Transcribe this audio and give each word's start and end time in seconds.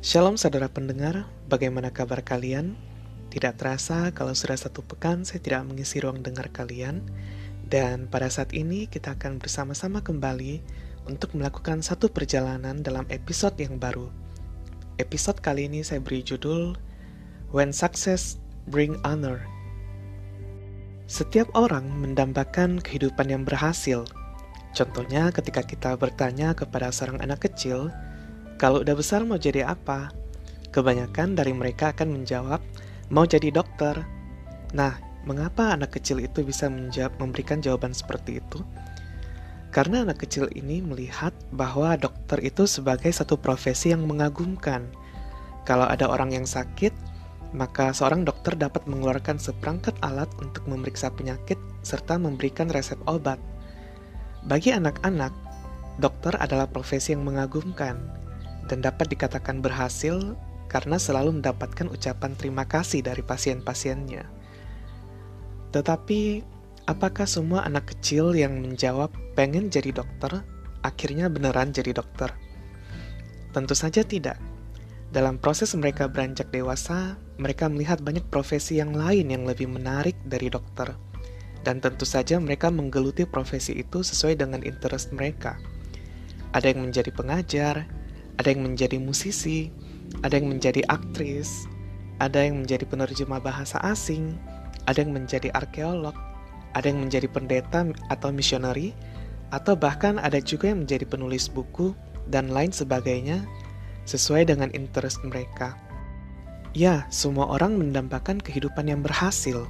Shalom 0.00 0.34
saudara 0.40 0.66
pendengar, 0.66 1.28
bagaimana 1.46 1.92
kabar 1.92 2.24
kalian? 2.24 2.72
Tidak 3.30 3.54
terasa 3.54 4.10
kalau 4.10 4.34
sudah 4.34 4.58
satu 4.58 4.82
pekan 4.82 5.22
saya 5.22 5.38
tidak 5.38 5.62
mengisi 5.68 6.02
ruang 6.02 6.18
dengar 6.18 6.50
kalian. 6.50 7.06
Dan 7.62 8.10
pada 8.10 8.26
saat 8.26 8.50
ini 8.50 8.90
kita 8.90 9.14
akan 9.14 9.38
bersama-sama 9.38 10.02
kembali 10.02 10.58
untuk 11.06 11.38
melakukan 11.38 11.78
satu 11.78 12.10
perjalanan 12.10 12.82
dalam 12.82 13.06
episode 13.06 13.54
yang 13.62 13.78
baru. 13.78 14.10
Episode 14.98 15.38
kali 15.38 15.70
ini 15.70 15.86
saya 15.86 16.02
beri 16.02 16.26
judul 16.26 16.74
When 17.54 17.70
Success 17.70 18.42
Bring 18.66 18.98
Honor. 19.06 19.46
Setiap 21.06 21.54
orang 21.54 21.86
mendambakan 21.86 22.82
kehidupan 22.82 23.30
yang 23.30 23.42
berhasil 23.46 24.08
Contohnya 24.70 25.34
ketika 25.34 25.66
kita 25.66 25.98
bertanya 25.98 26.54
kepada 26.54 26.94
seorang 26.94 27.18
anak 27.22 27.50
kecil 27.50 27.90
kalau 28.60 28.84
udah 28.84 28.92
besar 28.92 29.24
mau 29.24 29.40
jadi 29.40 29.64
apa? 29.66 30.12
Kebanyakan 30.70 31.34
dari 31.34 31.50
mereka 31.56 31.96
akan 31.96 32.12
menjawab, 32.12 32.60
mau 33.08 33.24
jadi 33.24 33.48
dokter. 33.50 34.04
Nah, 34.76 35.00
mengapa 35.24 35.74
anak 35.74 35.96
kecil 35.98 36.20
itu 36.22 36.44
bisa 36.44 36.68
menjawab, 36.68 37.16
memberikan 37.18 37.58
jawaban 37.64 37.96
seperti 37.96 38.38
itu? 38.38 38.60
Karena 39.72 40.02
anak 40.02 40.22
kecil 40.26 40.50
ini 40.52 40.82
melihat 40.84 41.32
bahwa 41.56 41.94
dokter 41.96 42.42
itu 42.42 42.66
sebagai 42.66 43.10
satu 43.10 43.38
profesi 43.38 43.96
yang 43.96 44.04
mengagumkan. 44.04 44.86
Kalau 45.64 45.86
ada 45.86 46.10
orang 46.10 46.34
yang 46.34 46.46
sakit, 46.46 46.90
maka 47.56 47.90
seorang 47.90 48.22
dokter 48.22 48.54
dapat 48.54 48.86
mengeluarkan 48.86 49.38
seperangkat 49.38 49.94
alat 50.02 50.30
untuk 50.42 50.66
memeriksa 50.66 51.10
penyakit 51.10 51.58
serta 51.82 52.18
memberikan 52.18 52.70
resep 52.70 52.98
obat. 53.06 53.38
Bagi 54.40 54.72
anak-anak, 54.72 55.32
dokter 56.00 56.32
adalah 56.40 56.64
profesi 56.64 57.12
yang 57.12 57.28
mengagumkan 57.28 58.00
dan 58.72 58.80
dapat 58.80 59.12
dikatakan 59.12 59.60
berhasil 59.60 60.16
karena 60.72 60.96
selalu 60.96 61.42
mendapatkan 61.42 61.90
ucapan 61.92 62.32
terima 62.38 62.64
kasih 62.64 63.04
dari 63.04 63.20
pasien-pasiennya. 63.20 64.24
Tetapi, 65.76 66.40
apakah 66.88 67.28
semua 67.28 67.68
anak 67.68 67.92
kecil 67.92 68.32
yang 68.32 68.64
menjawab 68.64 69.12
pengen 69.36 69.68
jadi 69.68 69.92
dokter 69.92 70.40
akhirnya 70.80 71.28
beneran 71.28 71.76
jadi 71.76 71.92
dokter? 71.92 72.32
Tentu 73.52 73.76
saja 73.76 74.00
tidak. 74.06 74.40
Dalam 75.10 75.42
proses 75.42 75.74
mereka 75.74 76.06
beranjak 76.06 76.54
dewasa, 76.54 77.18
mereka 77.36 77.66
melihat 77.66 77.98
banyak 77.98 78.22
profesi 78.30 78.78
yang 78.78 78.94
lain 78.94 79.26
yang 79.26 79.42
lebih 79.42 79.66
menarik 79.66 80.14
dari 80.22 80.46
dokter. 80.46 81.09
Dan 81.60 81.84
tentu 81.84 82.08
saja 82.08 82.40
mereka 82.40 82.72
menggeluti 82.72 83.28
profesi 83.28 83.76
itu 83.76 84.00
sesuai 84.00 84.40
dengan 84.40 84.64
interest 84.64 85.12
mereka. 85.12 85.60
Ada 86.56 86.72
yang 86.72 86.88
menjadi 86.88 87.10
pengajar, 87.12 87.84
ada 88.40 88.48
yang 88.48 88.64
menjadi 88.64 88.96
musisi, 88.96 89.68
ada 90.24 90.40
yang 90.40 90.48
menjadi 90.48 90.80
aktris, 90.88 91.68
ada 92.18 92.42
yang 92.44 92.64
menjadi 92.64 92.88
penerjemah 92.88 93.40
bahasa 93.44 93.76
asing, 93.84 94.34
ada 94.88 95.04
yang 95.04 95.12
menjadi 95.12 95.52
arkeolog, 95.52 96.16
ada 96.72 96.86
yang 96.88 97.04
menjadi 97.04 97.28
pendeta 97.28 97.86
atau 98.08 98.32
misioneri, 98.32 98.96
atau 99.50 99.74
bahkan 99.74 100.16
ada 100.18 100.38
juga 100.38 100.70
yang 100.70 100.86
menjadi 100.86 101.04
penulis 101.06 101.50
buku 101.50 101.92
dan 102.30 102.48
lain 102.48 102.70
sebagainya 102.70 103.42
sesuai 104.06 104.48
dengan 104.48 104.70
interest 104.72 105.22
mereka. 105.26 105.74
Ya, 106.70 107.10
semua 107.10 107.50
orang 107.50 107.74
mendambakan 107.74 108.38
kehidupan 108.38 108.86
yang 108.86 109.02
berhasil. 109.02 109.66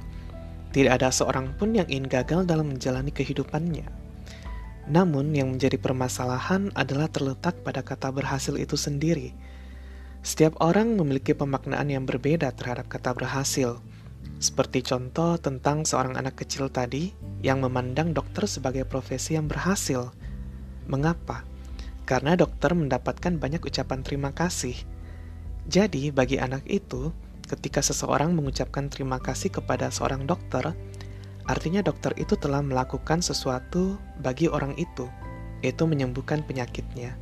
Tidak 0.71 0.91
ada 0.91 1.11
seorang 1.11 1.51
pun 1.59 1.75
yang 1.75 1.87
ingin 1.91 2.07
gagal 2.07 2.47
dalam 2.47 2.71
menjalani 2.71 3.11
kehidupannya. 3.11 3.83
Namun, 4.87 5.35
yang 5.35 5.51
menjadi 5.55 5.75
permasalahan 5.75 6.71
adalah 6.73 7.11
terletak 7.11 7.59
pada 7.61 7.83
kata 7.83 8.09
berhasil 8.09 8.55
itu 8.55 8.79
sendiri. 8.79 9.35
Setiap 10.23 10.55
orang 10.63 10.95
memiliki 10.95 11.35
pemaknaan 11.35 11.91
yang 11.91 12.07
berbeda 12.07 12.55
terhadap 12.55 12.87
kata 12.87 13.11
berhasil, 13.11 13.83
seperti 14.41 14.81
contoh 14.81 15.37
tentang 15.37 15.85
seorang 15.85 16.17
anak 16.17 16.39
kecil 16.41 16.65
tadi 16.71 17.13
yang 17.45 17.61
memandang 17.61 18.09
dokter 18.15 18.49
sebagai 18.49 18.89
profesi 18.89 19.37
yang 19.37 19.45
berhasil. 19.45 20.09
Mengapa? 20.89 21.45
Karena 22.09 22.33
dokter 22.33 22.73
mendapatkan 22.73 23.37
banyak 23.37 23.61
ucapan 23.61 24.01
terima 24.01 24.33
kasih. 24.33 24.73
Jadi, 25.69 26.09
bagi 26.09 26.41
anak 26.41 26.65
itu, 26.65 27.13
ketika 27.51 27.83
seseorang 27.83 28.31
mengucapkan 28.31 28.87
terima 28.87 29.19
kasih 29.19 29.51
kepada 29.51 29.91
seorang 29.91 30.23
dokter, 30.23 30.71
Artinya 31.49 31.81
dokter 31.81 32.13
itu 32.21 32.37
telah 32.37 32.61
melakukan 32.61 33.19
sesuatu 33.19 33.97
bagi 34.21 34.45
orang 34.45 34.77
itu, 34.77 35.09
yaitu 35.65 35.83
menyembuhkan 35.89 36.45
penyakitnya. 36.45 37.17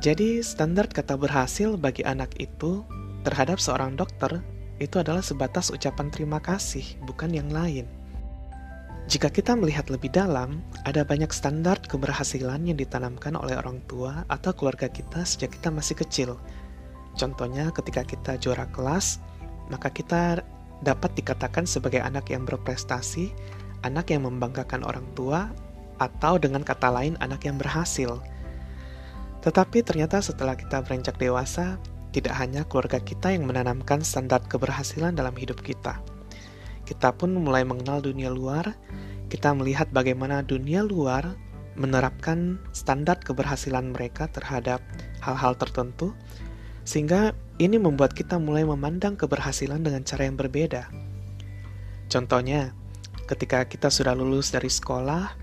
Jadi 0.00 0.40
standar 0.40 0.88
kata 0.88 1.18
berhasil 1.18 1.76
bagi 1.76 2.06
anak 2.06 2.38
itu 2.40 2.86
terhadap 3.26 3.60
seorang 3.60 3.98
dokter 3.98 4.40
itu 4.80 4.96
adalah 4.96 5.20
sebatas 5.20 5.68
ucapan 5.68 6.08
terima 6.08 6.40
kasih, 6.40 6.96
bukan 7.04 7.36
yang 7.36 7.52
lain. 7.52 7.84
Jika 9.10 9.28
kita 9.28 9.58
melihat 9.58 9.90
lebih 9.92 10.08
dalam, 10.14 10.62
ada 10.86 11.02
banyak 11.02 11.28
standar 11.34 11.82
keberhasilan 11.82 12.62
yang 12.62 12.78
ditanamkan 12.78 13.34
oleh 13.36 13.58
orang 13.58 13.82
tua 13.90 14.22
atau 14.30 14.54
keluarga 14.54 14.86
kita 14.86 15.26
sejak 15.26 15.58
kita 15.58 15.68
masih 15.68 15.98
kecil. 15.98 16.30
Contohnya 17.18 17.70
ketika 17.74 18.02
kita 18.06 18.36
juara 18.38 18.66
kelas, 18.70 19.18
maka 19.70 19.90
kita 19.90 20.42
dapat 20.80 21.12
dikatakan 21.14 21.68
sebagai 21.68 22.00
anak 22.00 22.32
yang 22.32 22.48
berprestasi, 22.48 23.30
anak 23.86 24.10
yang 24.10 24.24
membanggakan 24.26 24.82
orang 24.84 25.06
tua, 25.14 25.52
atau 26.00 26.40
dengan 26.40 26.64
kata 26.64 26.88
lain 26.88 27.14
anak 27.20 27.44
yang 27.44 27.60
berhasil. 27.60 28.18
Tetapi 29.44 29.84
ternyata 29.84 30.24
setelah 30.24 30.56
kita 30.56 30.80
beranjak 30.84 31.20
dewasa, 31.20 31.76
tidak 32.10 32.34
hanya 32.40 32.66
keluarga 32.66 32.98
kita 32.98 33.30
yang 33.30 33.46
menanamkan 33.46 34.02
standar 34.02 34.42
keberhasilan 34.48 35.14
dalam 35.14 35.36
hidup 35.36 35.60
kita. 35.60 36.00
Kita 36.88 37.14
pun 37.14 37.36
mulai 37.36 37.62
mengenal 37.62 38.02
dunia 38.02 38.32
luar, 38.32 38.74
kita 39.30 39.54
melihat 39.54 39.86
bagaimana 39.94 40.42
dunia 40.42 40.82
luar 40.82 41.38
menerapkan 41.78 42.58
standar 42.74 43.22
keberhasilan 43.22 43.94
mereka 43.94 44.26
terhadap 44.26 44.82
hal-hal 45.22 45.54
tertentu, 45.54 46.10
sehingga 46.84 47.36
ini 47.60 47.76
membuat 47.76 48.16
kita 48.16 48.40
mulai 48.40 48.64
memandang 48.64 49.14
keberhasilan 49.20 49.84
dengan 49.84 50.02
cara 50.04 50.24
yang 50.24 50.36
berbeda. 50.40 50.88
Contohnya, 52.10 52.74
ketika 53.30 53.68
kita 53.68 53.92
sudah 53.92 54.16
lulus 54.16 54.50
dari 54.50 54.72
sekolah, 54.72 55.36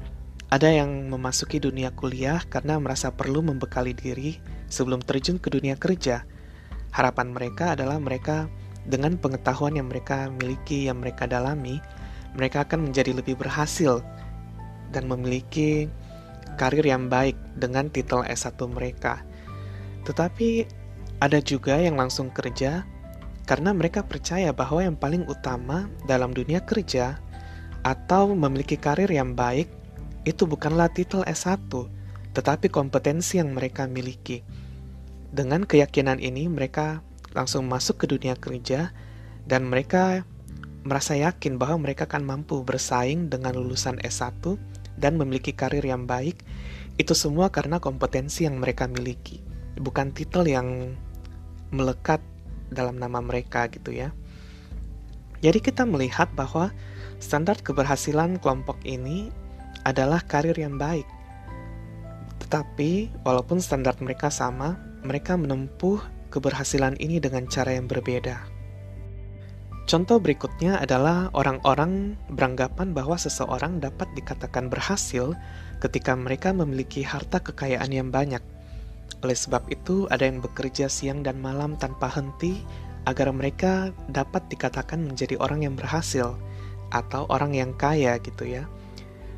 ada 0.47 0.70
yang 0.72 1.12
memasuki 1.12 1.59
dunia 1.59 1.92
kuliah 1.92 2.40
karena 2.47 2.80
merasa 2.80 3.12
perlu 3.12 3.44
membekali 3.44 3.92
diri 3.92 4.40
sebelum 4.72 5.03
terjun 5.03 5.40
ke 5.40 5.52
dunia 5.52 5.76
kerja. 5.76 6.24
Harapan 6.96 7.36
mereka 7.36 7.76
adalah 7.76 8.00
mereka 8.00 8.47
dengan 8.88 9.20
pengetahuan 9.20 9.76
yang 9.76 9.92
mereka 9.92 10.31
miliki, 10.31 10.88
yang 10.88 11.03
mereka 11.03 11.28
dalami, 11.28 11.84
mereka 12.36 12.64
akan 12.64 12.90
menjadi 12.90 13.12
lebih 13.12 13.36
berhasil 13.36 14.00
dan 14.96 15.03
memiliki 15.12 15.92
karir 16.56 16.84
yang 16.84 17.12
baik 17.12 17.36
dengan 17.59 17.92
titel 17.92 18.24
S1 18.24 18.56
mereka. 18.72 19.22
Tetapi 20.08 20.64
ada 21.17 21.41
juga 21.41 21.81
yang 21.81 21.97
langsung 21.97 22.29
kerja 22.29 22.85
karena 23.47 23.72
mereka 23.72 24.03
percaya 24.03 24.51
bahwa 24.51 24.83
yang 24.83 25.00
paling 25.00 25.23
utama 25.25 25.88
dalam 26.03 26.35
dunia 26.35 26.61
kerja 26.61 27.17
atau 27.81 28.35
memiliki 28.35 28.75
karir 28.75 29.07
yang 29.07 29.33
baik 29.33 29.72
itu 30.28 30.44
bukanlah 30.44 30.91
titel 30.91 31.23
S1, 31.23 31.72
tetapi 32.35 32.67
kompetensi 32.67 33.39
yang 33.39 33.55
mereka 33.55 33.88
miliki. 33.88 34.44
Dengan 35.31 35.63
keyakinan 35.63 36.19
ini, 36.19 36.51
mereka 36.51 37.00
langsung 37.31 37.63
masuk 37.72 38.03
ke 38.03 38.05
dunia 38.11 38.35
kerja 38.35 38.91
dan 39.47 39.72
mereka 39.72 40.28
merasa 40.84 41.16
yakin 41.16 41.55
bahwa 41.55 41.88
mereka 41.88 42.03
akan 42.11 42.28
mampu 42.28 42.59
bersaing 42.67 43.31
dengan 43.31 43.55
lulusan 43.55 44.03
S1 44.03 44.59
dan 44.99 45.16
memiliki 45.16 45.55
karir 45.55 45.84
yang 45.88 46.03
baik. 46.03 46.44
Itu 46.99 47.16
semua 47.16 47.47
karena 47.47 47.79
kompetensi 47.79 48.43
yang 48.43 48.59
mereka 48.59 48.91
miliki, 48.91 49.40
bukan 49.79 50.11
titel 50.11 50.43
yang 50.43 50.99
melekat 51.72 52.23
dalam 52.72 52.99
nama 52.99 53.23
mereka 53.23 53.67
gitu 53.72 53.96
ya. 53.96 54.11
Jadi 55.40 55.59
kita 55.61 55.85
melihat 55.85 56.28
bahwa 56.34 56.73
standar 57.22 57.59
keberhasilan 57.61 58.41
kelompok 58.41 58.78
ini 58.84 59.29
adalah 59.85 60.19
karir 60.25 60.58
yang 60.58 60.75
baik. 60.75 61.05
Tetapi 62.43 63.22
walaupun 63.22 63.61
standar 63.61 63.96
mereka 64.02 64.34
sama, 64.34 64.79
mereka 65.05 65.37
menempuh 65.37 66.02
keberhasilan 66.34 66.97
ini 66.99 67.22
dengan 67.22 67.46
cara 67.47 67.78
yang 67.78 67.85
berbeda. 67.85 68.43
Contoh 69.87 70.20
berikutnya 70.20 70.84
adalah 70.84 71.31
orang-orang 71.31 72.20
beranggapan 72.28 72.91
bahwa 72.91 73.16
seseorang 73.16 73.79
dapat 73.79 74.11
dikatakan 74.20 74.67
berhasil 74.67 75.31
ketika 75.79 76.11
mereka 76.11 76.52
memiliki 76.52 77.08
harta 77.08 77.40
kekayaan 77.40 77.96
yang 77.96 78.11
banyak– 78.11 78.43
oleh 79.25 79.37
sebab 79.37 79.66
itu, 79.73 80.05
ada 80.14 80.29
yang 80.29 80.43
bekerja 80.43 80.85
siang 80.85 81.25
dan 81.25 81.41
malam 81.41 81.73
tanpa 81.79 82.05
henti 82.11 82.61
agar 83.09 83.31
mereka 83.31 83.90
dapat 84.11 84.46
dikatakan 84.52 84.99
menjadi 84.99 85.40
orang 85.40 85.64
yang 85.64 85.73
berhasil 85.73 86.35
atau 86.91 87.25
orang 87.31 87.55
yang 87.55 87.72
kaya 87.73 88.19
gitu 88.22 88.46
ya. 88.46 88.67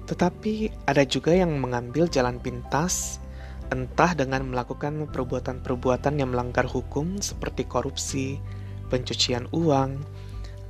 Tetapi 0.10 0.74
ada 0.90 1.06
juga 1.06 1.38
yang 1.38 1.54
mengambil 1.62 2.10
jalan 2.10 2.42
pintas 2.42 3.22
entah 3.70 4.18
dengan 4.18 4.50
melakukan 4.50 5.06
perbuatan-perbuatan 5.14 6.18
yang 6.18 6.34
melanggar 6.34 6.66
hukum 6.66 7.22
seperti 7.22 7.70
korupsi, 7.70 8.42
pencucian 8.90 9.46
uang, 9.54 10.02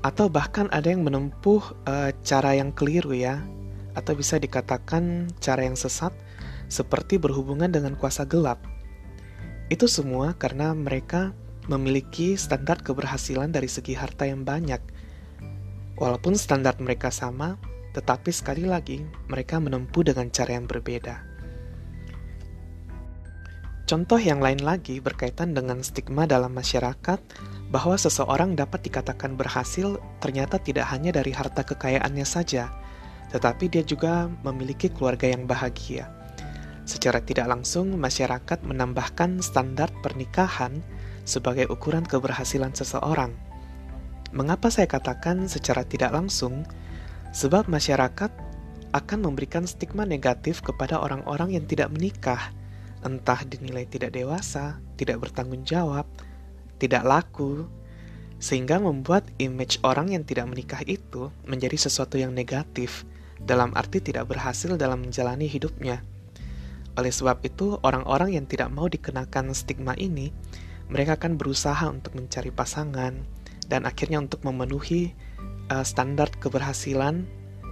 atau 0.04 0.28
bahkan 0.28 0.68
ada 0.76 0.92
yang 0.92 1.08
menempuh 1.08 1.64
uh, 1.88 2.12
cara 2.28 2.60
yang 2.60 2.76
keliru 2.76 3.16
ya, 3.16 3.40
atau 3.96 4.12
bisa 4.14 4.36
dikatakan 4.36 5.32
cara 5.40 5.64
yang 5.64 5.80
sesat 5.80 6.12
seperti 6.68 7.16
berhubungan 7.16 7.72
dengan 7.72 7.96
kuasa 7.96 8.28
gelap. 8.28 8.60
Itu 9.70 9.86
semua 9.86 10.34
karena 10.34 10.74
mereka 10.74 11.30
memiliki 11.70 12.34
standar 12.34 12.82
keberhasilan 12.82 13.54
dari 13.54 13.70
segi 13.70 13.94
harta 13.94 14.26
yang 14.26 14.42
banyak. 14.42 14.82
Walaupun 16.02 16.34
standar 16.34 16.74
mereka 16.82 17.14
sama, 17.14 17.54
tetapi 17.94 18.34
sekali 18.34 18.66
lagi 18.66 19.06
mereka 19.30 19.62
menempuh 19.62 20.02
dengan 20.02 20.34
cara 20.34 20.58
yang 20.58 20.66
berbeda. 20.66 21.22
Contoh 23.86 24.22
yang 24.22 24.38
lain 24.38 24.62
lagi 24.62 25.02
berkaitan 25.02 25.58
dengan 25.58 25.82
stigma 25.82 26.30
dalam 26.30 26.54
masyarakat 26.54 27.18
bahwa 27.74 27.98
seseorang 27.98 28.54
dapat 28.54 28.86
dikatakan 28.86 29.34
berhasil 29.34 29.98
ternyata 30.22 30.62
tidak 30.62 30.90
hanya 30.94 31.10
dari 31.10 31.34
harta 31.34 31.66
kekayaannya 31.66 32.26
saja, 32.26 32.70
tetapi 33.34 33.66
dia 33.70 33.82
juga 33.82 34.30
memiliki 34.46 34.94
keluarga 34.94 35.30
yang 35.30 35.50
bahagia. 35.50 36.19
Secara 36.90 37.22
tidak 37.22 37.46
langsung, 37.46 37.94
masyarakat 38.02 38.66
menambahkan 38.66 39.46
standar 39.46 39.94
pernikahan 40.02 40.82
sebagai 41.22 41.70
ukuran 41.70 42.02
keberhasilan 42.02 42.74
seseorang. 42.74 43.30
Mengapa 44.34 44.74
saya 44.74 44.90
katakan 44.90 45.46
secara 45.46 45.86
tidak 45.86 46.10
langsung? 46.10 46.66
Sebab 47.30 47.70
masyarakat 47.70 48.34
akan 48.90 49.20
memberikan 49.22 49.70
stigma 49.70 50.02
negatif 50.02 50.66
kepada 50.66 50.98
orang-orang 50.98 51.54
yang 51.54 51.70
tidak 51.70 51.94
menikah 51.94 52.50
entah 53.06 53.46
dinilai 53.48 53.88
tidak 53.88 54.12
dewasa, 54.12 54.82
tidak 55.00 55.24
bertanggung 55.24 55.64
jawab, 55.64 56.10
tidak 56.82 57.06
laku, 57.06 57.70
sehingga 58.40 58.80
membuat 58.80 59.28
image 59.40 59.80
orang 59.84 60.12
yang 60.12 60.24
tidak 60.26 60.48
menikah 60.48 60.82
itu 60.84 61.32
menjadi 61.48 61.76
sesuatu 61.76 62.20
yang 62.20 62.36
negatif, 62.36 63.08
dalam 63.40 63.72
arti 63.76 64.04
tidak 64.04 64.28
berhasil 64.28 64.76
dalam 64.76 65.08
menjalani 65.08 65.48
hidupnya. 65.48 66.04
Oleh 67.00 67.16
sebab 67.16 67.40
itu, 67.48 67.80
orang-orang 67.80 68.36
yang 68.36 68.44
tidak 68.44 68.68
mau 68.76 68.92
dikenakan 68.92 69.56
stigma 69.56 69.96
ini, 69.96 70.36
mereka 70.92 71.16
akan 71.16 71.40
berusaha 71.40 71.88
untuk 71.88 72.20
mencari 72.20 72.52
pasangan 72.52 73.16
dan 73.72 73.88
akhirnya 73.88 74.20
untuk 74.20 74.44
memenuhi 74.44 75.16
uh, 75.72 75.86
standar 75.88 76.28
keberhasilan 76.44 77.24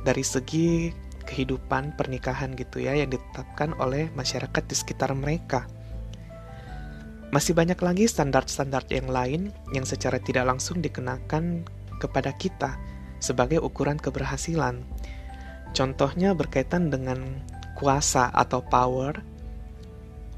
dari 0.07 0.23
segi 0.23 0.95
kehidupan 1.27 1.99
pernikahan 1.99 2.55
gitu 2.55 2.79
ya 2.79 2.95
yang 2.95 3.11
ditetapkan 3.11 3.75
oleh 3.83 4.07
masyarakat 4.15 4.63
di 4.63 4.75
sekitar 4.79 5.11
mereka. 5.11 5.67
Masih 7.35 7.51
banyak 7.51 7.75
lagi 7.83 8.07
standar-standar 8.07 8.87
yang 8.87 9.11
lain 9.11 9.51
yang 9.75 9.83
secara 9.83 10.23
tidak 10.23 10.47
langsung 10.47 10.79
dikenakan 10.79 11.67
kepada 11.99 12.31
kita 12.39 12.79
sebagai 13.19 13.59
ukuran 13.59 13.99
keberhasilan. 13.99 14.87
Contohnya 15.75 16.31
berkaitan 16.31 16.87
dengan 16.87 17.43
kuasa 17.77 18.33
atau 18.33 18.65
power, 18.65 19.21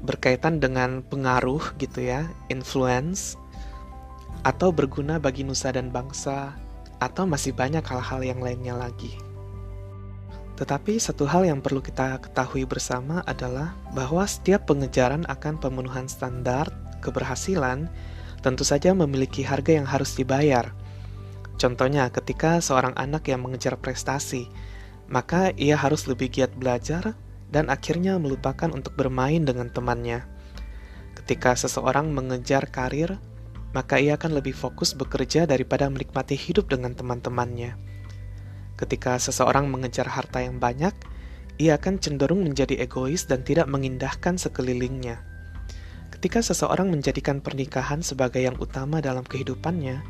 berkaitan 0.04 0.60
dengan 0.60 1.00
pengaruh 1.00 1.72
gitu 1.80 2.04
ya, 2.04 2.28
influence, 2.52 3.40
atau 4.44 4.68
berguna 4.72 5.16
bagi 5.16 5.44
nusa 5.44 5.72
dan 5.72 5.88
bangsa, 5.88 6.52
atau 7.00 7.24
masih 7.24 7.56
banyak 7.56 7.82
hal-hal 7.84 8.20
yang 8.20 8.40
lainnya 8.44 8.76
lagi. 8.76 9.16
Tetapi 10.60 11.00
satu 11.00 11.24
hal 11.24 11.48
yang 11.48 11.64
perlu 11.64 11.80
kita 11.80 12.20
ketahui 12.20 12.68
bersama 12.68 13.24
adalah 13.24 13.72
bahwa 13.96 14.20
setiap 14.28 14.68
pengejaran 14.68 15.24
akan 15.24 15.56
pemenuhan 15.56 16.04
standar 16.04 16.68
keberhasilan 17.00 17.88
tentu 18.44 18.60
saja 18.64 18.92
memiliki 18.92 19.40
harga 19.40 19.72
yang 19.80 19.88
harus 19.88 20.12
dibayar. 20.12 20.68
Contohnya, 21.56 22.12
ketika 22.12 22.60
seorang 22.60 22.92
anak 22.96 23.28
yang 23.28 23.40
mengejar 23.40 23.76
prestasi, 23.80 24.48
maka 25.08 25.52
ia 25.56 25.76
harus 25.80 26.04
lebih 26.08 26.28
giat 26.28 26.52
belajar 26.56 27.16
dan 27.50 27.68
akhirnya 27.68 28.16
melupakan 28.16 28.70
untuk 28.70 28.94
bermain 28.94 29.42
dengan 29.42 29.68
temannya. 29.70 30.22
Ketika 31.18 31.58
seseorang 31.58 32.14
mengejar 32.14 32.70
karir, 32.70 33.18
maka 33.70 33.98
ia 34.02 34.18
akan 34.18 34.42
lebih 34.42 34.54
fokus 34.54 34.94
bekerja 34.94 35.46
daripada 35.46 35.86
menikmati 35.86 36.34
hidup 36.34 36.70
dengan 36.70 36.94
teman-temannya. 36.94 37.78
Ketika 38.74 39.20
seseorang 39.20 39.68
mengejar 39.68 40.08
harta 40.08 40.40
yang 40.42 40.56
banyak, 40.56 40.94
ia 41.60 41.76
akan 41.76 42.00
cenderung 42.00 42.40
menjadi 42.40 42.80
egois 42.80 43.28
dan 43.28 43.44
tidak 43.44 43.68
mengindahkan 43.68 44.40
sekelilingnya. 44.40 45.20
Ketika 46.08 46.40
seseorang 46.40 46.88
menjadikan 46.88 47.44
pernikahan 47.44 48.00
sebagai 48.00 48.40
yang 48.40 48.56
utama 48.56 49.04
dalam 49.04 49.22
kehidupannya, 49.22 50.00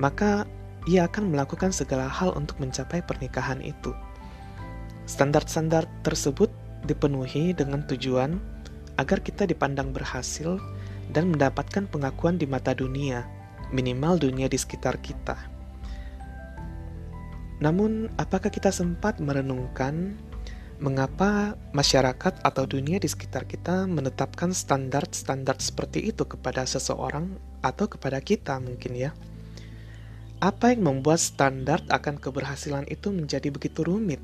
maka 0.00 0.48
ia 0.88 1.04
akan 1.04 1.28
melakukan 1.28 1.70
segala 1.70 2.08
hal 2.08 2.32
untuk 2.32 2.56
mencapai 2.58 3.04
pernikahan 3.04 3.60
itu. 3.60 3.92
Standar-standar 5.04 5.84
tersebut 6.00 6.48
dipenuhi 6.86 7.56
dengan 7.56 7.82
tujuan 7.86 8.38
agar 8.98 9.22
kita 9.22 9.46
dipandang 9.46 9.94
berhasil 9.94 10.58
dan 11.14 11.32
mendapatkan 11.32 11.88
pengakuan 11.88 12.36
di 12.36 12.44
mata 12.44 12.76
dunia, 12.76 13.24
minimal 13.72 14.20
dunia 14.20 14.50
di 14.50 14.58
sekitar 14.58 15.00
kita. 15.00 15.38
Namun, 17.58 18.06
apakah 18.14 18.52
kita 18.54 18.70
sempat 18.70 19.18
merenungkan 19.18 20.14
mengapa 20.78 21.58
masyarakat 21.74 22.38
atau 22.38 22.64
dunia 22.70 23.02
di 23.02 23.10
sekitar 23.10 23.50
kita 23.50 23.90
menetapkan 23.90 24.54
standar-standar 24.54 25.58
seperti 25.58 26.06
itu 26.06 26.22
kepada 26.22 26.62
seseorang 26.62 27.34
atau 27.66 27.90
kepada 27.90 28.22
kita 28.22 28.62
mungkin 28.62 28.94
ya? 28.94 29.10
Apa 30.38 30.70
yang 30.70 30.86
membuat 30.86 31.18
standar 31.18 31.82
akan 31.90 32.22
keberhasilan 32.22 32.86
itu 32.86 33.10
menjadi 33.10 33.50
begitu 33.50 33.82
rumit? 33.82 34.22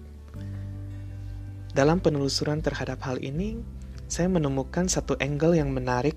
Dalam 1.74 1.98
penelusuran 1.98 2.62
terhadap 2.62 3.02
hal 3.02 3.18
ini, 3.18 3.58
saya 4.06 4.30
menemukan 4.30 4.86
satu 4.86 5.18
angle 5.18 5.58
yang 5.58 5.74
menarik, 5.74 6.14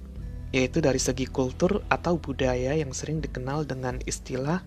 yaitu 0.53 0.85
dari 0.85 1.01
segi 1.01 1.25
kultur 1.25 1.81
atau 1.89 2.21
budaya 2.21 2.77
yang 2.77 2.93
sering 2.93 3.25
dikenal 3.25 3.65
dengan 3.65 3.97
istilah 4.05 4.61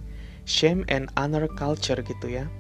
shame 0.51 0.83
and 0.91 1.07
honor 1.15 1.47
culture 1.55 2.03
gitu 2.03 2.27
ya. 2.27 2.51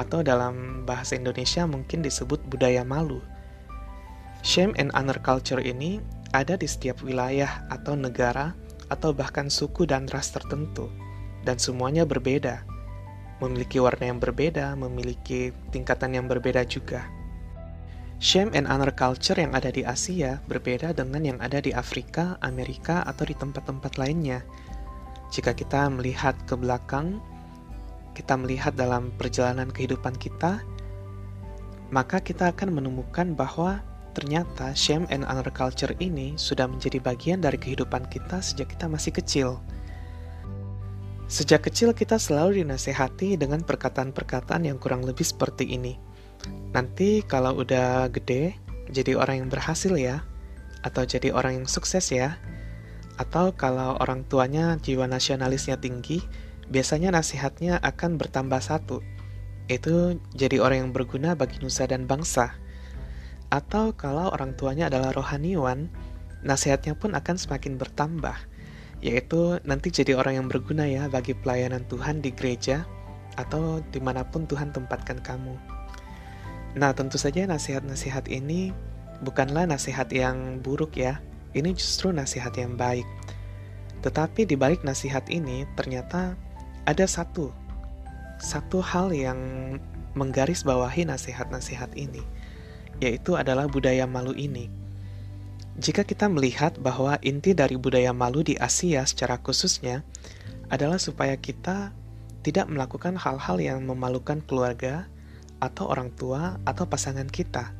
Atau 0.00 0.24
dalam 0.24 0.88
bahasa 0.88 1.14
Indonesia 1.14 1.68
mungkin 1.68 2.00
disebut 2.00 2.40
budaya 2.48 2.88
malu. 2.88 3.20
Shame 4.40 4.72
and 4.80 4.88
honor 4.96 5.20
culture 5.20 5.60
ini 5.60 6.00
ada 6.32 6.56
di 6.56 6.64
setiap 6.64 7.04
wilayah 7.04 7.68
atau 7.68 8.00
negara 8.00 8.56
atau 8.88 9.12
bahkan 9.12 9.52
suku 9.52 9.84
dan 9.84 10.08
ras 10.08 10.32
tertentu 10.32 10.88
dan 11.44 11.60
semuanya 11.60 12.08
berbeda. 12.08 12.64
Memiliki 13.44 13.76
warna 13.76 14.08
yang 14.08 14.24
berbeda, 14.24 14.72
memiliki 14.72 15.52
tingkatan 15.68 16.16
yang 16.16 16.26
berbeda 16.26 16.64
juga. 16.64 17.23
Shame 18.22 18.54
and 18.54 18.70
honor 18.70 18.94
culture 18.94 19.34
yang 19.34 19.52
ada 19.58 19.74
di 19.74 19.82
Asia 19.82 20.38
berbeda 20.46 20.94
dengan 20.94 21.34
yang 21.34 21.38
ada 21.42 21.58
di 21.58 21.74
Afrika, 21.74 22.38
Amerika, 22.40 23.02
atau 23.04 23.26
di 23.26 23.34
tempat-tempat 23.34 23.98
lainnya. 23.98 24.46
Jika 25.34 25.50
kita 25.50 25.90
melihat 25.90 26.38
ke 26.46 26.54
belakang, 26.54 27.18
kita 28.14 28.38
melihat 28.38 28.78
dalam 28.78 29.10
perjalanan 29.18 29.66
kehidupan 29.66 30.14
kita, 30.14 30.62
maka 31.90 32.22
kita 32.22 32.54
akan 32.54 32.70
menemukan 32.70 33.34
bahwa 33.34 33.82
ternyata 34.14 34.70
shame 34.78 35.10
and 35.10 35.26
honor 35.26 35.50
culture 35.50 35.90
ini 35.98 36.38
sudah 36.38 36.70
menjadi 36.70 37.02
bagian 37.02 37.42
dari 37.42 37.58
kehidupan 37.58 38.06
kita 38.14 38.38
sejak 38.38 38.70
kita 38.70 38.86
masih 38.86 39.10
kecil. 39.10 39.58
Sejak 41.26 41.66
kecil 41.66 41.90
kita 41.90 42.14
selalu 42.14 42.62
dinasehati 42.62 43.34
dengan 43.34 43.64
perkataan-perkataan 43.66 44.70
yang 44.70 44.78
kurang 44.78 45.02
lebih 45.02 45.26
seperti 45.26 45.66
ini. 45.74 46.03
Nanti 46.74 47.22
kalau 47.22 47.62
udah 47.62 48.10
gede, 48.10 48.58
jadi 48.90 49.14
orang 49.14 49.46
yang 49.46 49.50
berhasil 49.50 49.94
ya, 49.94 50.26
atau 50.84 51.06
jadi 51.06 51.32
orang 51.32 51.62
yang 51.62 51.66
sukses 51.70 52.10
ya, 52.10 52.36
atau 53.16 53.54
kalau 53.54 53.94
orang 54.02 54.26
tuanya 54.26 54.74
jiwa 54.82 55.06
nasionalisnya 55.06 55.78
tinggi, 55.78 56.20
biasanya 56.68 57.14
nasihatnya 57.14 57.78
akan 57.78 58.18
bertambah 58.18 58.58
satu, 58.58 59.00
itu 59.70 60.18
jadi 60.34 60.60
orang 60.60 60.88
yang 60.88 60.90
berguna 60.92 61.32
bagi 61.38 61.62
nusa 61.62 61.88
dan 61.88 62.04
bangsa. 62.04 62.52
Atau 63.48 63.94
kalau 63.94 64.34
orang 64.34 64.58
tuanya 64.58 64.90
adalah 64.90 65.14
rohaniwan, 65.14 65.88
nasihatnya 66.42 66.98
pun 66.98 67.14
akan 67.14 67.36
semakin 67.38 67.78
bertambah, 67.78 68.34
yaitu 69.00 69.62
nanti 69.64 69.94
jadi 69.94 70.18
orang 70.18 70.44
yang 70.44 70.46
berguna 70.50 70.84
ya 70.84 71.06
bagi 71.08 71.32
pelayanan 71.32 71.86
Tuhan 71.86 72.20
di 72.20 72.34
gereja 72.34 72.84
atau 73.38 73.80
di 73.94 73.98
mana 74.02 74.26
pun 74.26 74.44
Tuhan 74.44 74.74
tempatkan 74.74 75.22
kamu. 75.22 75.73
Nah 76.74 76.90
tentu 76.90 77.18
saja 77.18 77.46
nasihat-nasihat 77.46 78.26
ini 78.26 78.74
bukanlah 79.22 79.64
nasihat 79.70 80.10
yang 80.10 80.58
buruk 80.58 80.98
ya, 80.98 81.22
ini 81.54 81.70
justru 81.74 82.10
nasihat 82.10 82.50
yang 82.58 82.74
baik. 82.74 83.06
Tetapi 84.02 84.44
di 84.44 84.58
balik 84.58 84.82
nasihat 84.82 85.24
ini 85.30 85.64
ternyata 85.78 86.34
ada 86.84 87.06
satu 87.06 87.54
satu 88.42 88.82
hal 88.82 89.14
yang 89.14 89.38
menggarisbawahi 90.18 91.06
nasihat-nasihat 91.06 91.94
ini, 91.94 92.20
yaitu 92.98 93.38
adalah 93.38 93.70
budaya 93.70 94.04
malu 94.04 94.34
ini. 94.34 94.68
Jika 95.74 96.06
kita 96.06 96.30
melihat 96.30 96.78
bahwa 96.78 97.18
inti 97.22 97.50
dari 97.50 97.74
budaya 97.74 98.14
malu 98.14 98.46
di 98.46 98.54
Asia 98.54 99.02
secara 99.02 99.42
khususnya 99.42 100.06
adalah 100.70 101.02
supaya 101.02 101.34
kita 101.34 101.90
tidak 102.46 102.70
melakukan 102.70 103.18
hal-hal 103.18 103.58
yang 103.58 103.82
memalukan 103.82 104.38
keluarga 104.46 105.10
atau 105.64 105.88
orang 105.88 106.12
tua 106.12 106.60
atau 106.68 106.84
pasangan 106.84 107.26
kita. 107.26 107.72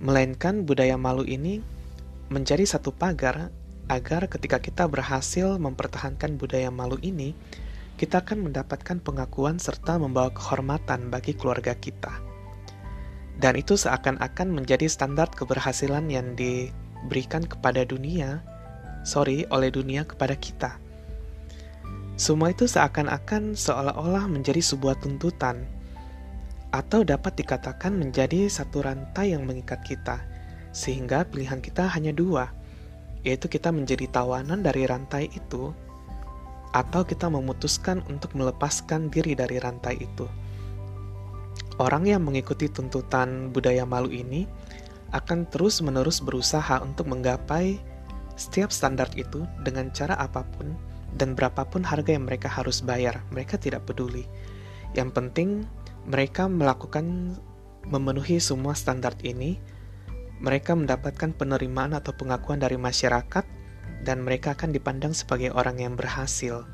Melainkan 0.00 0.64
budaya 0.64 0.96
malu 0.96 1.22
ini 1.28 1.60
menjadi 2.32 2.64
satu 2.64 2.90
pagar 2.90 3.52
agar 3.88 4.26
ketika 4.32 4.58
kita 4.60 4.88
berhasil 4.88 5.60
mempertahankan 5.60 6.40
budaya 6.40 6.72
malu 6.72 6.96
ini, 7.04 7.36
kita 8.00 8.24
akan 8.24 8.50
mendapatkan 8.50 8.98
pengakuan 9.04 9.60
serta 9.60 10.00
membawa 10.00 10.32
kehormatan 10.32 11.12
bagi 11.12 11.36
keluarga 11.36 11.76
kita. 11.76 12.10
Dan 13.38 13.58
itu 13.58 13.74
seakan-akan 13.74 14.50
menjadi 14.54 14.86
standar 14.86 15.28
keberhasilan 15.30 16.06
yang 16.08 16.32
di 16.38 16.70
berikan 17.10 17.44
kepada 17.44 17.84
dunia, 17.84 18.40
sorry, 19.04 19.44
oleh 19.52 19.68
dunia 19.68 20.06
kepada 20.06 20.38
kita. 20.38 20.80
Semua 22.14 22.54
itu 22.54 22.70
seakan-akan 22.70 23.58
seolah-olah 23.58 24.30
menjadi 24.30 24.62
sebuah 24.62 25.02
tuntutan, 25.02 25.66
atau 26.74 27.06
dapat 27.06 27.38
dikatakan 27.38 27.94
menjadi 27.94 28.50
satu 28.50 28.82
rantai 28.82 29.30
yang 29.30 29.46
mengikat 29.46 29.78
kita, 29.86 30.18
sehingga 30.74 31.22
pilihan 31.22 31.62
kita 31.62 31.86
hanya 31.86 32.10
dua, 32.10 32.50
yaitu 33.22 33.46
kita 33.46 33.70
menjadi 33.70 34.10
tawanan 34.10 34.66
dari 34.66 34.82
rantai 34.82 35.30
itu, 35.30 35.70
atau 36.74 37.06
kita 37.06 37.30
memutuskan 37.30 38.02
untuk 38.10 38.34
melepaskan 38.34 39.06
diri 39.06 39.38
dari 39.38 39.62
rantai 39.62 40.02
itu. 40.02 40.26
Orang 41.78 42.10
yang 42.10 42.26
mengikuti 42.26 42.66
tuntutan 42.66 43.54
budaya 43.54 43.86
malu 43.86 44.10
ini 44.10 44.50
akan 45.14 45.46
terus-menerus 45.46 46.18
berusaha 46.18 46.82
untuk 46.82 47.06
menggapai 47.06 47.78
setiap 48.34 48.74
standar 48.74 49.06
itu 49.14 49.46
dengan 49.62 49.94
cara 49.94 50.18
apa 50.18 50.42
pun 50.58 50.74
dan 51.14 51.38
berapapun 51.38 51.86
harga 51.86 52.18
yang 52.18 52.26
mereka 52.26 52.50
harus 52.50 52.82
bayar. 52.82 53.22
Mereka 53.30 53.62
tidak 53.62 53.86
peduli. 53.86 54.26
Yang 54.98 55.10
penting 55.14 55.48
mereka 56.04 56.48
melakukan 56.48 57.36
memenuhi 57.88 58.40
semua 58.40 58.72
standar 58.76 59.16
ini, 59.24 59.60
mereka 60.40 60.76
mendapatkan 60.76 61.32
penerimaan 61.36 61.96
atau 61.96 62.12
pengakuan 62.16 62.60
dari 62.60 62.76
masyarakat 62.76 63.44
dan 64.04 64.20
mereka 64.20 64.52
akan 64.52 64.72
dipandang 64.72 65.16
sebagai 65.16 65.52
orang 65.52 65.80
yang 65.80 65.94
berhasil. 65.96 66.64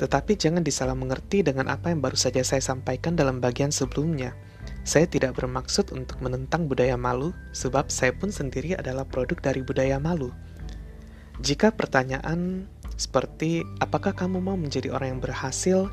Tetapi 0.00 0.32
jangan 0.36 0.64
disalah 0.64 0.96
mengerti 0.96 1.44
dengan 1.44 1.68
apa 1.68 1.92
yang 1.92 2.00
baru 2.00 2.16
saja 2.16 2.40
saya 2.40 2.64
sampaikan 2.64 3.16
dalam 3.16 3.40
bagian 3.40 3.72
sebelumnya– 3.72 4.32
saya 4.80 5.04
tidak 5.04 5.36
bermaksud 5.36 5.92
untuk 5.92 6.18
menentang 6.24 6.64
budaya 6.64 6.96
malu, 6.96 7.36
sebab 7.52 7.92
saya 7.92 8.16
pun 8.16 8.32
sendiri 8.32 8.76
adalah 8.76 9.04
produk 9.04 9.36
dari 9.38 9.60
budaya 9.60 10.00
malu. 10.00 10.32
Jika 11.40 11.72
pertanyaan 11.72 12.68
seperti 12.96 13.64
apakah 13.80 14.12
kamu 14.12 14.40
mau 14.40 14.56
menjadi 14.56 14.92
orang 14.92 15.16
yang 15.16 15.22
berhasil, 15.22 15.88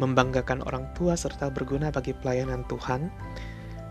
membanggakan 0.00 0.64
orang 0.64 0.88
tua 0.96 1.12
serta 1.14 1.52
berguna 1.52 1.92
bagi 1.92 2.16
pelayanan 2.16 2.64
Tuhan, 2.72 3.12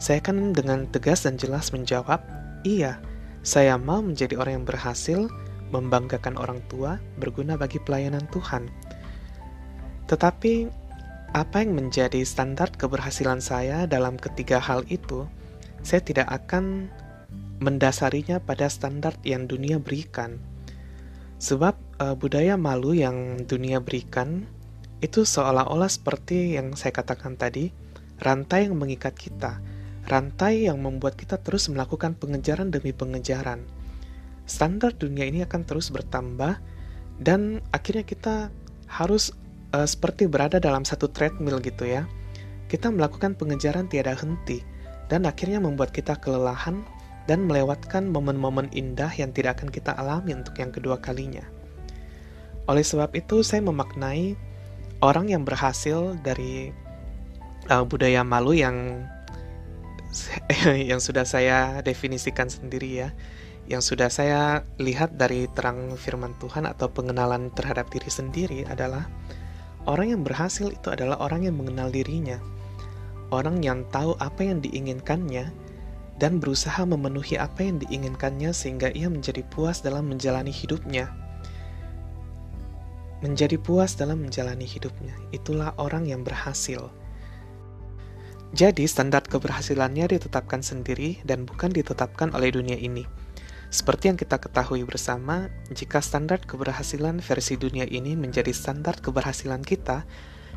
saya 0.02 0.18
akan 0.20 0.58
dengan 0.58 0.90
tegas 0.90 1.30
dan 1.30 1.38
jelas 1.38 1.70
menjawab, 1.70 2.18
iya, 2.66 2.98
saya 3.46 3.78
mau 3.78 4.02
menjadi 4.02 4.36
orang 4.42 4.64
yang 4.64 4.68
berhasil, 4.68 5.30
membanggakan 5.70 6.36
orang 6.36 6.60
tua, 6.68 6.98
berguna 7.22 7.56
bagi 7.56 7.78
pelayanan 7.78 8.26
Tuhan. 8.34 8.68
Tetapi 10.10 10.54
apa 11.38 11.62
yang 11.62 11.78
menjadi 11.78 12.26
standar 12.26 12.74
keberhasilan 12.74 13.38
saya 13.38 13.86
dalam 13.86 14.18
ketiga 14.18 14.58
hal 14.58 14.82
itu, 14.90 15.30
saya 15.86 16.02
tidak 16.02 16.26
akan 16.34 16.90
mendasarinya 17.62 18.42
pada 18.42 18.66
standar 18.72 19.14
yang 19.22 19.46
dunia 19.46 19.78
berikan. 19.78 20.42
Sebab 21.40 21.76
uh, 22.02 22.16
budaya 22.18 22.58
malu 22.60 22.98
yang 22.98 23.46
dunia 23.46 23.80
berikan 23.80 24.48
itu 25.00 25.24
seolah-olah 25.24 25.88
seperti 25.88 26.60
yang 26.60 26.76
saya 26.76 26.92
katakan 26.92 27.40
tadi, 27.40 27.72
rantai 28.20 28.68
yang 28.68 28.76
mengikat 28.76 29.16
kita, 29.16 29.64
rantai 30.12 30.68
yang 30.68 30.84
membuat 30.84 31.16
kita 31.16 31.40
terus 31.40 31.72
melakukan 31.72 32.20
pengejaran 32.20 32.68
demi 32.68 32.92
pengejaran. 32.92 33.64
Standar 34.44 34.92
dunia 34.92 35.24
ini 35.30 35.46
akan 35.46 35.62
terus 35.64 35.88
bertambah 35.94 36.60
dan 37.22 37.64
akhirnya 37.72 38.04
kita 38.04 38.52
harus 38.92 39.32
uh, 39.72 39.88
seperti 39.88 40.28
berada 40.28 40.60
dalam 40.60 40.84
satu 40.84 41.08
treadmill 41.08 41.64
gitu 41.64 41.88
ya. 41.88 42.04
Kita 42.68 42.92
melakukan 42.92 43.40
pengejaran 43.40 43.88
tiada 43.88 44.14
henti 44.14 44.62
dan 45.08 45.26
akhirnya 45.26 45.64
membuat 45.64 45.96
kita 45.96 46.20
kelelahan 46.20 46.84
dan 47.30 47.46
melewatkan 47.46 48.10
momen-momen 48.10 48.74
indah 48.74 49.14
yang 49.14 49.30
tidak 49.32 49.62
akan 49.62 49.70
kita 49.70 49.94
alami 49.94 50.34
untuk 50.34 50.58
yang 50.58 50.74
kedua 50.74 50.98
kalinya. 50.98 51.46
Oleh 52.66 52.86
sebab 52.86 53.14
itu, 53.18 53.42
saya 53.42 53.62
memaknai 53.66 54.49
orang 55.00 55.32
yang 55.32 55.44
berhasil 55.48 56.16
dari 56.24 56.72
uh, 57.72 57.84
budaya 57.88 58.24
malu 58.24 58.56
yang 58.56 59.08
yang 60.90 60.98
sudah 60.98 61.24
saya 61.24 61.86
definisikan 61.86 62.50
sendiri 62.50 63.06
ya, 63.06 63.10
yang 63.70 63.80
sudah 63.80 64.10
saya 64.10 64.66
lihat 64.82 65.16
dari 65.16 65.46
terang 65.54 65.94
firman 65.96 66.34
Tuhan 66.42 66.66
atau 66.66 66.90
pengenalan 66.90 67.54
terhadap 67.54 67.94
diri 67.94 68.10
sendiri 68.10 68.66
adalah 68.66 69.06
Orang 69.88 70.12
yang 70.12 70.22
berhasil 70.28 70.70
itu 70.70 70.92
adalah 70.92 71.18
orang 71.24 71.48
yang 71.48 71.56
mengenal 71.56 71.88
dirinya, 71.88 72.36
orang 73.32 73.64
yang 73.64 73.88
tahu 73.90 74.12
apa 74.20 74.44
yang 74.44 74.60
diinginkannya, 74.60 75.50
dan 76.20 76.38
berusaha 76.44 76.84
memenuhi 76.84 77.40
apa 77.40 77.64
yang 77.64 77.80
diinginkannya 77.80 78.52
sehingga 78.52 78.92
ia 78.92 79.08
menjadi 79.08 79.40
puas 79.48 79.80
dalam 79.80 80.12
menjalani 80.12 80.52
hidupnya. 80.52 81.08
Menjadi 83.20 83.60
puas 83.60 84.00
dalam 84.00 84.24
menjalani 84.24 84.64
hidupnya, 84.64 85.12
itulah 85.36 85.76
orang 85.76 86.08
yang 86.08 86.24
berhasil. 86.24 86.88
Jadi, 88.56 88.88
standar 88.88 89.22
keberhasilannya 89.28 90.10
ditetapkan 90.10 90.64
sendiri 90.64 91.20
dan 91.28 91.44
bukan 91.44 91.70
ditetapkan 91.70 92.32
oleh 92.32 92.50
dunia 92.50 92.80
ini. 92.80 93.04
Seperti 93.70 94.10
yang 94.10 94.18
kita 94.18 94.42
ketahui 94.42 94.82
bersama, 94.82 95.52
jika 95.70 96.02
standar 96.02 96.42
keberhasilan 96.42 97.22
versi 97.22 97.54
dunia 97.54 97.86
ini 97.86 98.18
menjadi 98.18 98.50
standar 98.50 98.98
keberhasilan 98.98 99.62
kita, 99.62 100.08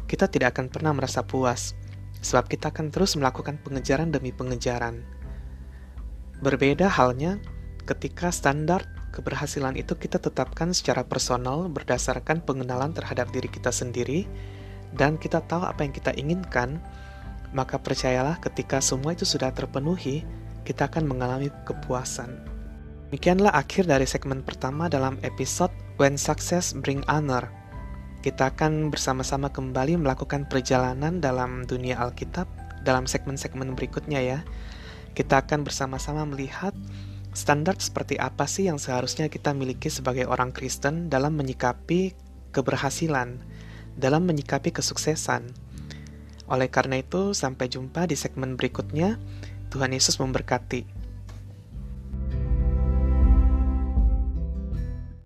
kita 0.08 0.30
tidak 0.32 0.56
akan 0.56 0.72
pernah 0.72 0.96
merasa 0.96 1.20
puas, 1.20 1.76
sebab 2.24 2.48
kita 2.48 2.72
akan 2.72 2.88
terus 2.88 3.18
melakukan 3.18 3.60
pengejaran 3.60 4.08
demi 4.08 4.32
pengejaran. 4.32 5.04
Berbeda 6.40 6.88
halnya 6.88 7.36
ketika 7.84 8.32
standar 8.32 8.86
keberhasilan 9.12 9.76
itu 9.76 9.92
kita 9.94 10.16
tetapkan 10.16 10.72
secara 10.72 11.04
personal 11.04 11.68
berdasarkan 11.68 12.40
pengenalan 12.42 12.96
terhadap 12.96 13.28
diri 13.30 13.46
kita 13.52 13.68
sendiri, 13.68 14.24
dan 14.96 15.20
kita 15.20 15.44
tahu 15.44 15.68
apa 15.68 15.84
yang 15.84 15.92
kita 15.92 16.16
inginkan, 16.16 16.80
maka 17.52 17.76
percayalah 17.76 18.40
ketika 18.40 18.80
semua 18.80 19.12
itu 19.12 19.28
sudah 19.28 19.52
terpenuhi, 19.52 20.24
kita 20.64 20.88
akan 20.88 21.04
mengalami 21.04 21.52
kepuasan. 21.68 22.32
Demikianlah 23.12 23.52
akhir 23.52 23.84
dari 23.84 24.08
segmen 24.08 24.40
pertama 24.40 24.88
dalam 24.88 25.20
episode 25.20 25.68
When 26.00 26.16
Success 26.16 26.72
Bring 26.72 27.04
Honor. 27.12 27.44
Kita 28.24 28.48
akan 28.48 28.88
bersama-sama 28.88 29.52
kembali 29.52 30.00
melakukan 30.00 30.48
perjalanan 30.48 31.20
dalam 31.20 31.68
dunia 31.68 32.00
Alkitab 32.00 32.48
dalam 32.88 33.04
segmen-segmen 33.04 33.76
berikutnya 33.76 34.24
ya. 34.24 34.40
Kita 35.12 35.44
akan 35.44 35.60
bersama-sama 35.60 36.24
melihat 36.24 36.72
standar 37.32 37.80
seperti 37.80 38.20
apa 38.20 38.44
sih 38.44 38.68
yang 38.68 38.76
seharusnya 38.76 39.32
kita 39.32 39.56
miliki 39.56 39.88
sebagai 39.88 40.28
orang 40.28 40.52
Kristen 40.52 41.08
dalam 41.08 41.32
menyikapi 41.36 42.12
keberhasilan, 42.52 43.40
dalam 43.96 44.28
menyikapi 44.28 44.72
kesuksesan. 44.72 45.52
Oleh 46.52 46.68
karena 46.68 47.00
itu, 47.00 47.32
sampai 47.32 47.72
jumpa 47.72 48.04
di 48.04 48.16
segmen 48.16 48.60
berikutnya. 48.60 49.16
Tuhan 49.72 49.96
Yesus 49.96 50.20
memberkati. 50.20 50.91